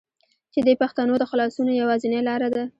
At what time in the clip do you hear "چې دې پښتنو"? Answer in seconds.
0.53-1.13